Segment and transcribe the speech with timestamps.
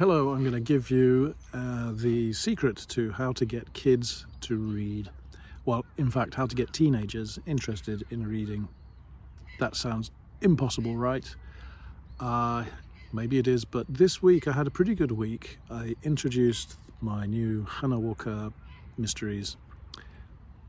[0.00, 4.56] Hello, I'm going to give you uh, the secret to how to get kids to
[4.56, 5.10] read.
[5.66, 8.68] Well, in fact, how to get teenagers interested in reading.
[9.58, 10.10] That sounds
[10.40, 11.36] impossible, right?
[12.18, 12.64] Uh,
[13.12, 15.58] maybe it is, but this week I had a pretty good week.
[15.70, 18.54] I introduced my new Hannah Walker
[18.96, 19.58] mysteries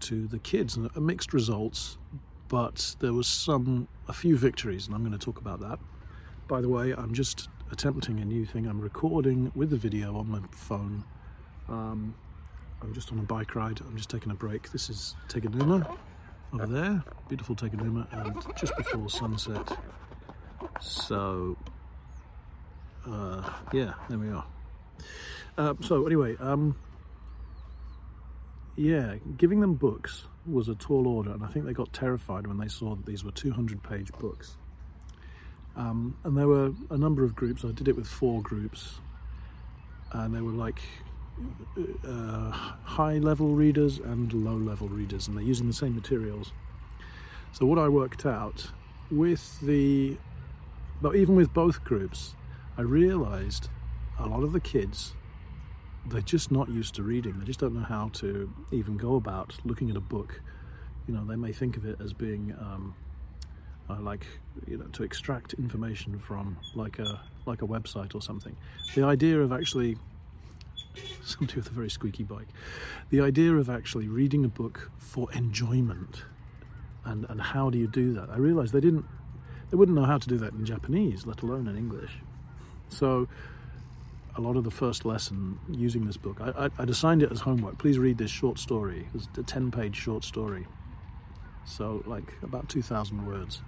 [0.02, 1.98] to the kids, and mixed results,
[2.50, 5.80] but there was some a few victories, and I'm going to talk about that.
[6.50, 8.68] By the way, I'm just attempting a new thing.
[8.68, 11.04] I'm recording with the video on my phone.
[11.70, 12.14] Um,
[12.82, 13.80] I'm just on a bike ride.
[13.82, 14.72] I'm just taking a break.
[14.72, 15.98] This is Teganuma
[16.54, 19.78] over there, beautiful Teganuma, and just before sunset.
[20.82, 21.56] So,
[23.08, 24.46] uh, yeah, there we are.
[25.58, 26.76] Uh, so anyway, um,
[28.76, 32.58] yeah, giving them books was a tall order, and I think they got terrified when
[32.58, 34.58] they saw that these were 200-page books.
[35.76, 37.64] Um, and there were a number of groups.
[37.64, 39.00] I did it with four groups,
[40.12, 40.82] and they were like
[42.06, 42.52] uh,
[42.84, 46.52] high level readers and low level readers, and they're using the same materials.
[47.54, 48.68] So, what I worked out
[49.10, 50.18] with the,
[51.02, 52.36] but even with both groups,
[52.78, 53.70] I realized
[54.20, 55.14] a lot of the kids,
[56.06, 57.40] they're just not used to reading.
[57.40, 60.42] They just don't know how to even go about looking at a book.
[61.08, 62.96] You know, they may think of it as being um,
[63.90, 64.26] uh, like
[64.68, 68.56] you know to extract information from like a like a website or something.
[68.96, 69.98] The idea of actually
[71.24, 72.48] somebody with a very squeaky bike.
[73.10, 76.24] The idea of actually reading a book for enjoyment
[77.06, 78.30] and and how do you do that?
[78.30, 79.06] I realized they didn't
[79.70, 82.12] they wouldn't know how to do that in Japanese, let alone in English.
[82.90, 83.28] So
[84.38, 87.78] a lot of the first lesson using this book, I, I'd assigned it as homework.
[87.78, 89.08] Please read this short story.
[89.14, 90.68] It's a 10 page short story.
[91.66, 93.62] So, like about 2,000 words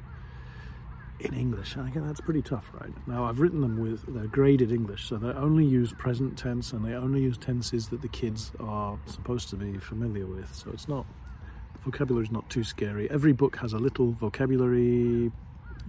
[1.23, 1.77] in English.
[1.77, 2.91] I think that's pretty tough, right?
[3.07, 6.83] Now, I've written them with, they're graded English, so they only use present tense and
[6.83, 10.53] they only use tenses that the kids are supposed to be familiar with.
[10.53, 11.05] So it's not,
[11.81, 13.09] vocabulary is not too scary.
[13.09, 15.31] Every book has a little vocabulary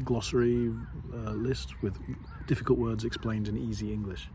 [0.05, 0.73] glossary
[1.13, 1.99] uh, list with
[2.47, 4.29] difficult words explained in easy English.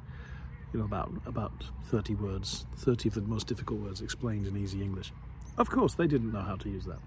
[0.74, 4.84] You know, about, about 30 words, 30 of the most difficult words explained in easy
[4.84, 5.12] English.
[5.58, 7.00] Of course, they didn't know how to use that.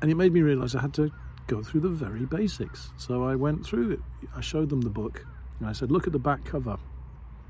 [0.00, 1.12] And it made me realize I had to
[1.52, 2.90] go through the very basics.
[2.96, 4.00] So I went through it.
[4.34, 5.26] I showed them the book
[5.60, 6.78] and I said, look at the back cover.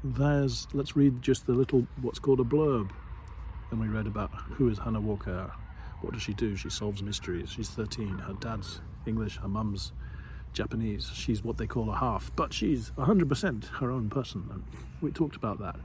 [0.03, 2.91] There's, let's read just the little, what's called a blurb.
[3.71, 5.53] And we read about who is Hannah Walker,
[6.01, 6.57] what does she do?
[6.57, 7.51] She solves mysteries.
[7.51, 8.19] She's 13.
[8.19, 9.93] Her dad's English, her mum's
[10.53, 11.09] Japanese.
[11.15, 14.49] She's what they call a half, but she's 100% her own person.
[14.53, 14.65] And
[15.01, 15.77] we talked about that.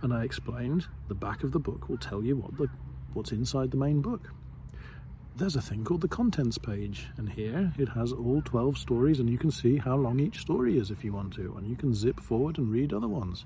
[0.00, 2.68] And I explained the back of the book will tell you what the,
[3.12, 4.30] what's inside the main book
[5.36, 9.28] there's a thing called the contents page and here it has all 12 stories and
[9.28, 11.92] you can see how long each story is if you want to and you can
[11.92, 13.44] zip forward and read other ones.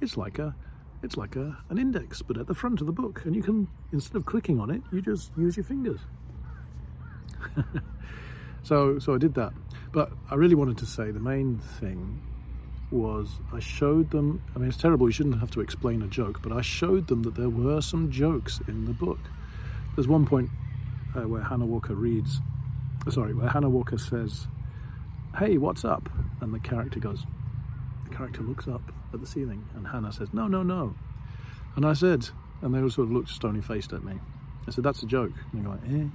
[0.00, 0.54] It's like a
[1.02, 3.68] it's like a an index but at the front of the book and you can
[3.92, 6.00] instead of clicking on it you just use your fingers.
[8.62, 9.54] So so I did that.
[9.92, 12.20] But I really wanted to say the main thing
[12.90, 16.40] was I showed them I mean it's terrible you shouldn't have to explain a joke
[16.42, 19.20] but I showed them that there were some jokes in the book.
[19.94, 20.50] There's one point
[21.14, 22.40] uh, where Hannah Walker reads,
[23.10, 24.46] sorry, where Hannah Walker says,
[25.38, 26.08] hey, what's up?
[26.40, 27.24] And the character goes,
[28.08, 28.82] the character looks up
[29.12, 30.94] at the ceiling and Hannah says, no, no, no.
[31.76, 32.28] And I said,
[32.62, 34.14] and they all sort of looked stony faced at me.
[34.66, 35.32] I said, that's a joke.
[35.52, 36.06] And they go eh?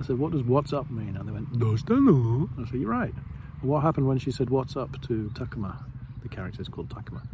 [0.00, 1.16] I said, what does what's up mean?
[1.16, 2.48] And they went, does know?
[2.58, 3.14] I said, you're right.
[3.60, 5.84] And what happened when she said what's up to Takuma?
[6.22, 7.26] The character is called Takuma.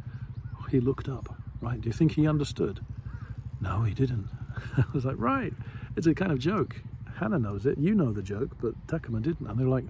[0.71, 1.81] He looked up, right?
[1.81, 2.81] Do you think he understood?
[3.61, 4.29] No, he didn't.
[4.77, 5.53] I was like, right.
[5.97, 6.77] It's a kind of joke.
[7.19, 9.47] Hannah knows it, you know the joke, but Takuma didn't.
[9.47, 9.85] And they're like,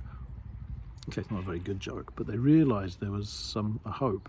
[1.08, 4.28] okay, it's not a very good joke, but they realized there was some a hope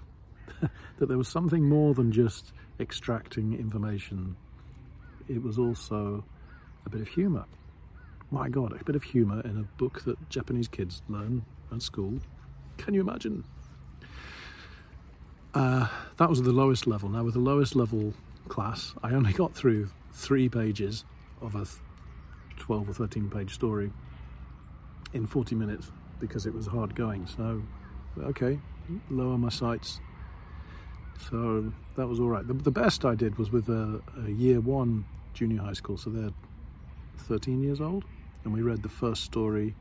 [0.97, 4.35] that there was something more than just extracting information.
[5.27, 6.23] It was also
[6.85, 7.45] a bit of humor.
[8.29, 12.19] My God, a bit of humor in a book that Japanese kids learn at school.
[12.77, 13.43] Can you imagine?
[15.53, 15.87] Uh,
[16.17, 17.09] that was the lowest level.
[17.09, 18.13] Now, with the lowest level
[18.47, 21.05] class, I only got through three pages
[21.41, 21.65] of a
[22.57, 23.91] 12 or 13 page story
[25.13, 27.25] in 40 minutes because it was hard going.
[27.27, 27.61] So,
[28.19, 28.59] okay,
[29.09, 29.99] lower my sights.
[31.29, 32.47] So that was all right.
[32.47, 35.97] The, the best I did was with a, a, year one junior high school.
[35.97, 36.33] So they're
[37.17, 38.05] 13 years old.
[38.43, 39.75] And we read the first story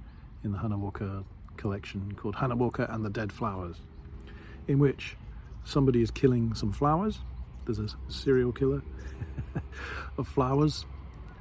[0.44, 1.24] in the Hannah Walker
[1.56, 3.76] collection called Hannah Walker and the Dead Flowers,
[4.68, 5.16] in which
[5.64, 7.20] somebody is killing some flowers.
[7.64, 8.82] There's a serial killer
[10.18, 10.84] of flowers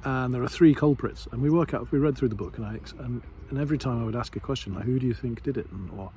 [0.04, 1.28] and there are three culprits.
[1.30, 4.00] And we work out, we read through the book, and I and, and every time
[4.00, 6.12] I would ask a question like, "Who do you think did it?" and or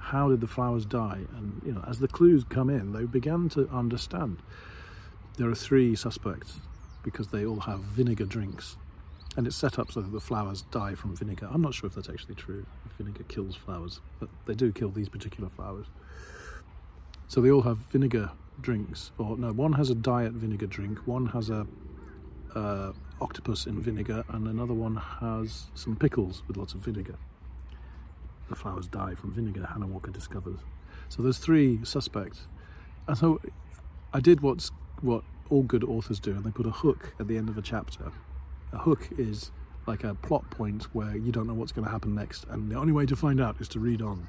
[0.00, 1.20] how did the flowers die?
[1.36, 4.38] And you know, as the clues come in, they began to understand.
[5.36, 6.60] There are three suspects
[7.02, 8.76] because they all have vinegar drinks,
[9.36, 11.48] and it's set up so that the flowers die from vinegar.
[11.50, 12.66] I'm not sure if that's actually true.
[12.84, 15.86] If vinegar kills flowers, but they do kill these particular flowers.
[17.26, 21.26] So they all have vinegar drinks, or no, one has a diet vinegar drink, one
[21.26, 21.66] has a
[22.54, 27.16] uh, octopus in vinegar, and another one has some pickles with lots of vinegar.
[28.48, 30.60] The flowers die from vinegar, Hannah Walker discovers.
[31.08, 32.46] So there's three suspects.
[33.06, 33.40] And so
[34.12, 34.70] I did what's
[35.00, 37.62] what all good authors do, and they put a hook at the end of a
[37.62, 38.12] chapter.
[38.72, 39.50] A hook is
[39.86, 42.76] like a plot point where you don't know what's going to happen next, and the
[42.76, 44.28] only way to find out is to read on.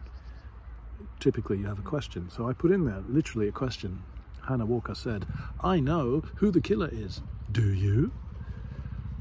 [1.19, 2.29] Typically, you have a question.
[2.29, 4.03] So I put in there literally a question.
[4.47, 5.25] Hannah Walker said,
[5.61, 7.21] I know who the killer is.
[7.51, 8.11] Do you?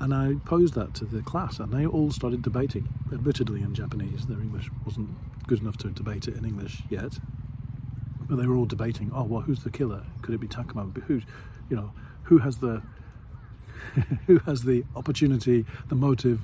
[0.01, 4.27] And I posed that to the class, and they all started debating, admittedly in Japanese.
[4.27, 5.11] Their English wasn't
[5.47, 7.19] good enough to debate it in English yet.
[8.21, 10.05] But they were all debating, oh, well, who's the killer?
[10.23, 11.03] Could it be Takuma?
[11.05, 11.23] Who,
[11.69, 11.93] you know,
[12.25, 12.83] who has the
[14.27, 16.41] who has the opportunity, the motive,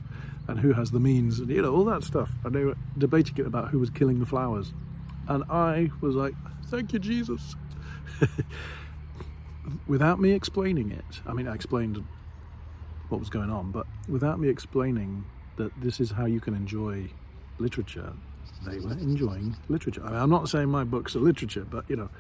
[0.49, 2.31] and who has the means, and you know all that stuff.
[2.45, 4.73] And they were debating it about who was killing the flowers,
[5.29, 6.35] and I was like,
[6.67, 7.57] "Thank you, Jesus."
[9.87, 12.05] without me explaining it, I mean, I explained
[13.09, 15.25] what was going on, but without me explaining
[15.57, 17.11] that this is how you can enjoy
[17.59, 18.13] literature,
[18.65, 20.03] they were enjoying literature.
[20.05, 22.11] I mean, I'm not saying my books are literature, but you know,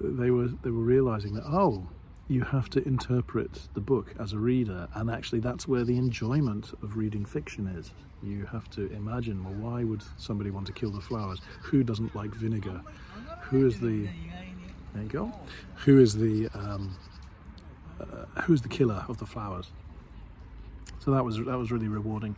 [0.00, 1.88] they were they were realizing that oh,
[2.28, 6.72] you have to interpret the book as a reader, and actually that's where the enjoyment
[6.82, 7.92] of reading fiction is.
[8.22, 11.40] You have to imagine, well, why would somebody want to kill the flowers?
[11.62, 12.82] Who doesn't like vinegar?
[13.44, 14.08] Who is the
[14.94, 15.32] there you go?
[15.84, 16.96] Who is the um,
[18.00, 19.70] uh, who's the killer of the flowers?
[21.00, 22.36] So that was that was really rewarding.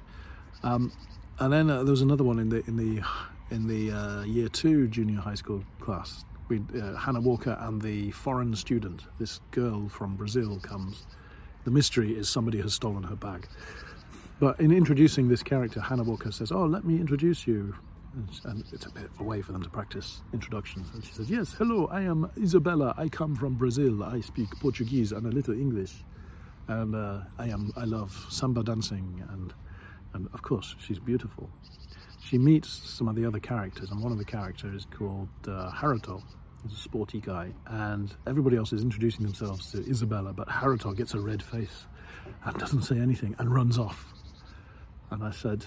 [0.63, 0.93] Um,
[1.39, 3.03] and then uh, there was another one in the in the
[3.51, 8.11] in the uh, year two junior high school class we, uh, Hannah Walker and the
[8.11, 11.07] foreign student, this girl from Brazil, comes.
[11.65, 13.49] The mystery is somebody has stolen her bag.
[14.39, 17.75] But in introducing this character, Hannah Walker says, Oh, let me introduce you.
[18.45, 20.89] And it's a bit of a way for them to practice introductions.
[20.93, 22.95] And she says, Yes, hello, I am Isabella.
[22.97, 24.03] I come from Brazil.
[24.05, 26.05] I speak Portuguese and a little English.
[26.69, 29.53] And uh, I am I love samba dancing and
[30.15, 31.51] and of course she's beautiful
[32.33, 35.71] she meets some of the other characters, and one of the characters is called uh,
[35.71, 36.23] Haruto.
[36.63, 41.13] He's a sporty guy, and everybody else is introducing themselves to Isabella, but Haruto gets
[41.13, 41.87] a red face
[42.45, 44.15] and doesn't say anything and runs off.
[45.11, 45.67] And I said,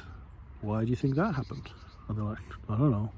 [0.61, 1.69] Why do you think that happened?
[2.07, 2.37] And they're like,
[2.69, 3.11] I don't know.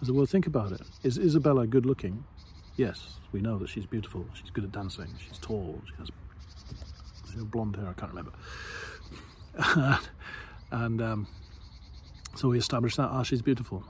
[0.00, 0.82] I said, Well, think about it.
[1.02, 2.24] Is Isabella good looking?
[2.76, 4.26] Yes, we know that she's beautiful.
[4.34, 5.08] She's good at dancing.
[5.18, 5.80] She's tall.
[5.86, 6.10] She has,
[7.44, 7.88] blonde hair.
[7.88, 8.32] I can't remember.
[10.72, 11.26] and um,
[12.34, 13.84] so we established that, ah, she's beautiful.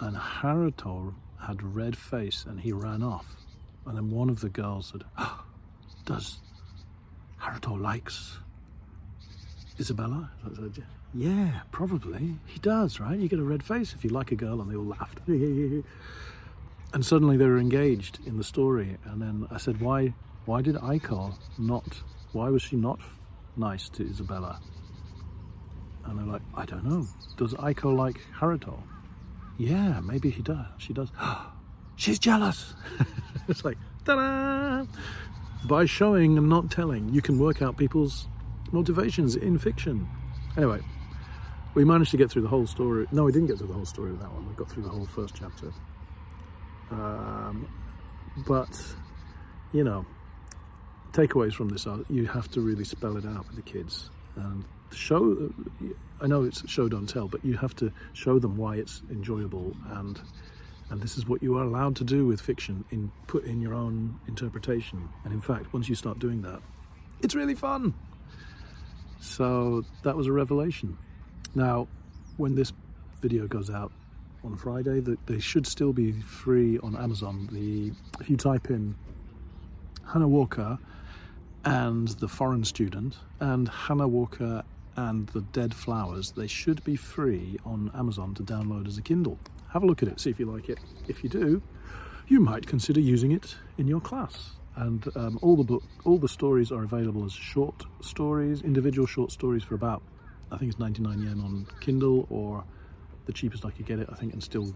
[0.00, 3.36] And Haruto had red face and he ran off.
[3.86, 5.44] And then one of the girls said, oh,
[6.06, 6.40] Does
[7.40, 8.38] Haruto likes
[9.78, 10.30] Isabella?
[11.12, 12.36] Yeah, probably.
[12.46, 13.18] He does, right?
[13.18, 15.18] You get a red face if you like a girl, and they all laughed.
[15.26, 15.84] and
[17.00, 18.96] suddenly they were engaged in the story.
[19.04, 20.14] And then I said, Why
[20.46, 22.02] why did Aiko not
[22.32, 23.00] why was she not
[23.56, 24.60] nice to Isabella?
[26.04, 27.06] And they're like, I don't know.
[27.36, 28.82] Does Aiko like Haruto?
[29.58, 30.66] Yeah, maybe he does.
[30.78, 31.10] She does.
[31.96, 32.74] She's jealous.
[33.48, 34.86] it's like, ta-da!
[35.66, 38.26] By showing and not telling, you can work out people's
[38.72, 40.08] motivations in fiction.
[40.56, 40.80] Anyway,
[41.74, 43.06] we managed to get through the whole story.
[43.12, 44.46] No, we didn't get through the whole story with that one.
[44.48, 45.72] We got through the whole first chapter.
[46.90, 47.68] Um,
[48.46, 48.80] but,
[49.72, 50.04] you know,
[51.12, 54.64] takeaways from this are you have to really spell it out with the kids and
[54.92, 55.52] show
[56.20, 59.74] i know it's show don't tell but you have to show them why it's enjoyable
[59.90, 60.20] and
[60.90, 63.74] and this is what you are allowed to do with fiction in put in your
[63.74, 66.60] own interpretation and in fact once you start doing that
[67.22, 67.92] it's really fun
[69.20, 70.96] so that was a revelation
[71.54, 71.86] now
[72.36, 72.72] when this
[73.20, 73.92] video goes out
[74.44, 78.94] on friday that they should still be free on amazon the if you type in
[80.12, 80.78] hannah walker
[81.64, 84.64] and the foreign student and hannah walker
[84.96, 89.38] and the Dead Flowers, they should be free on Amazon to download as a Kindle.
[89.72, 90.78] Have a look at it, see if you like it.
[91.08, 91.62] If you do,
[92.28, 94.52] you might consider using it in your class.
[94.76, 99.32] And um, all the book, all the stories are available as short stories, individual short
[99.32, 100.02] stories for about,
[100.52, 102.64] I think it's 99 yen on Kindle, or
[103.26, 104.74] the cheapest I could get it, I think, and still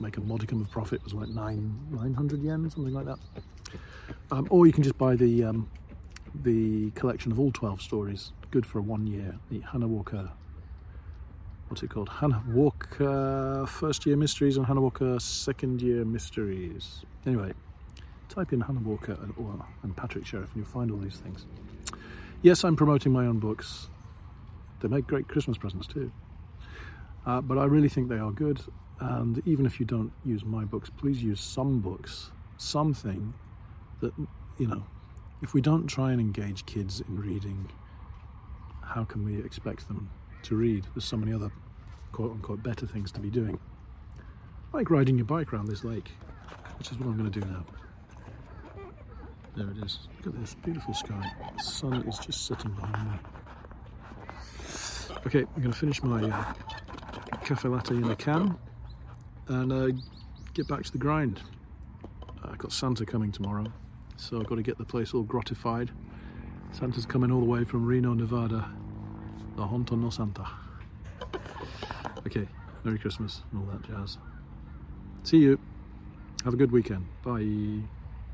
[0.00, 3.18] make a modicum of profit was like nine 900 yen, something like that.
[4.30, 5.70] Um, or you can just buy the um,
[6.42, 10.30] the collection of all 12 stories good for one year, the Hannah Walker
[11.68, 12.08] what's it called?
[12.08, 17.04] Hannah Walker First Year Mysteries and Hannah Walker Second Year Mysteries.
[17.26, 17.52] Anyway,
[18.28, 21.44] type in Hannah Walker and, or, and Patrick Sheriff and you'll find all these things.
[22.42, 23.90] Yes, I'm promoting my own books.
[24.80, 26.12] They make great Christmas presents too.
[27.26, 28.60] Uh, but I really think they are good.
[29.00, 33.34] And even if you don't use my books, please use some books, something
[34.00, 34.12] that,
[34.58, 34.84] you know,
[35.42, 37.70] if we don't try and engage kids in reading,
[38.82, 40.10] how can we expect them
[40.42, 40.86] to read?
[40.94, 41.52] There's so many other
[42.12, 43.58] quote unquote better things to be doing.
[44.72, 46.10] Like riding your bike around this lake,
[46.78, 47.64] which is what I'm going to do now.
[49.56, 50.08] There it is.
[50.24, 51.32] Look at this beautiful sky.
[51.56, 53.18] The sun is just setting behind me.
[55.26, 56.54] Okay, I'm going to finish my uh,
[57.44, 58.56] cafe latte in a can
[59.48, 59.88] and uh,
[60.54, 61.40] get back to the grind.
[62.42, 63.66] Uh, I've got Santa coming tomorrow,
[64.16, 65.90] so I've got to get the place all gratified.
[66.72, 68.70] Santa's coming all the way from Reno, Nevada.
[69.56, 70.46] The Honto no Santa.
[72.26, 72.46] Okay,
[72.84, 74.18] Merry Christmas and all that jazz.
[75.24, 75.58] See you.
[76.44, 77.06] Have a good weekend.
[77.24, 77.82] Bye.